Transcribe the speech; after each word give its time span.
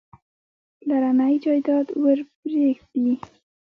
پلرنی 0.79 1.33
جایداد 1.43 1.87
ورپرېږدي. 2.01 3.13